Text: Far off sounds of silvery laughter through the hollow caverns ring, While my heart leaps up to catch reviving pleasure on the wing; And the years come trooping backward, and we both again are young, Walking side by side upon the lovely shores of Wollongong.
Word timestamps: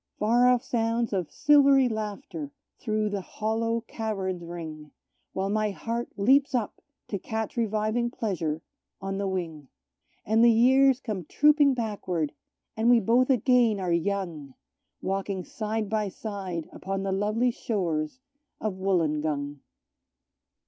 Far 0.17 0.47
off 0.47 0.63
sounds 0.63 1.13
of 1.13 1.29
silvery 1.29 1.87
laughter 1.87 2.51
through 2.79 3.11
the 3.11 3.21
hollow 3.21 3.81
caverns 3.81 4.41
ring, 4.43 4.89
While 5.33 5.51
my 5.51 5.69
heart 5.69 6.09
leaps 6.17 6.55
up 6.55 6.81
to 7.09 7.19
catch 7.19 7.55
reviving 7.55 8.09
pleasure 8.09 8.63
on 8.99 9.19
the 9.19 9.27
wing; 9.27 9.67
And 10.25 10.43
the 10.43 10.49
years 10.49 10.99
come 10.99 11.25
trooping 11.25 11.75
backward, 11.75 12.33
and 12.75 12.89
we 12.89 12.99
both 12.99 13.29
again 13.29 13.79
are 13.79 13.93
young, 13.93 14.55
Walking 15.03 15.43
side 15.43 15.87
by 15.87 16.09
side 16.09 16.67
upon 16.73 17.03
the 17.03 17.11
lovely 17.11 17.51
shores 17.51 18.19
of 18.59 18.73
Wollongong. 18.77 19.59